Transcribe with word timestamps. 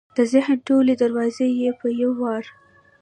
د 0.17 0.19
ذهن 0.31 0.57
ټولې 0.67 0.93
دروازې 1.03 1.47
یې 1.61 1.71
په 1.79 1.87
یو 2.01 2.11
وار 2.21 2.43